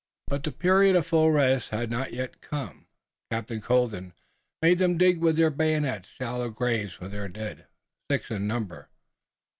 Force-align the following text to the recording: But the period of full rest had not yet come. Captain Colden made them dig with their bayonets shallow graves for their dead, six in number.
But 0.25 0.41
the 0.41 0.51
period 0.51 0.95
of 0.95 1.05
full 1.05 1.29
rest 1.29 1.69
had 1.69 1.91
not 1.91 2.11
yet 2.11 2.41
come. 2.41 2.87
Captain 3.31 3.61
Colden 3.61 4.13
made 4.59 4.79
them 4.79 4.97
dig 4.97 5.19
with 5.19 5.35
their 5.37 5.51
bayonets 5.51 6.09
shallow 6.09 6.49
graves 6.49 6.93
for 6.93 7.07
their 7.07 7.27
dead, 7.27 7.67
six 8.09 8.31
in 8.31 8.47
number. 8.47 8.89